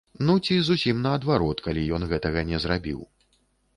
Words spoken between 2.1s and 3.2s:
гэтага не зрабіў.